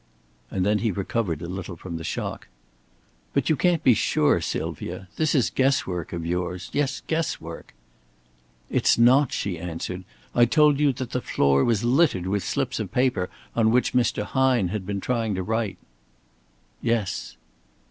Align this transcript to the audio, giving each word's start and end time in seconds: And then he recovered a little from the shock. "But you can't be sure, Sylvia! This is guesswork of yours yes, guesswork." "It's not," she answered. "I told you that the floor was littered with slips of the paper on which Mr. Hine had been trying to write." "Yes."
And 0.49 0.65
then 0.65 0.79
he 0.79 0.89
recovered 0.89 1.43
a 1.43 1.47
little 1.47 1.75
from 1.75 1.97
the 1.97 2.03
shock. 2.03 2.47
"But 3.35 3.51
you 3.51 3.55
can't 3.55 3.83
be 3.83 3.93
sure, 3.93 4.41
Sylvia! 4.41 5.07
This 5.15 5.35
is 5.35 5.51
guesswork 5.51 6.11
of 6.11 6.25
yours 6.25 6.71
yes, 6.73 7.03
guesswork." 7.05 7.75
"It's 8.71 8.97
not," 8.97 9.31
she 9.31 9.59
answered. 9.59 10.03
"I 10.33 10.45
told 10.45 10.79
you 10.79 10.91
that 10.93 11.11
the 11.11 11.21
floor 11.21 11.63
was 11.63 11.83
littered 11.83 12.25
with 12.25 12.43
slips 12.43 12.79
of 12.79 12.87
the 12.89 12.93
paper 12.95 13.29
on 13.55 13.69
which 13.69 13.93
Mr. 13.93 14.23
Hine 14.23 14.69
had 14.69 14.87
been 14.87 15.01
trying 15.01 15.35
to 15.35 15.43
write." 15.43 15.77
"Yes." 16.81 17.37